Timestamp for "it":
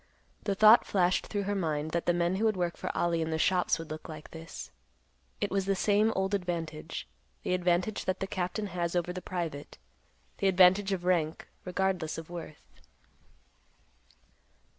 5.39-5.51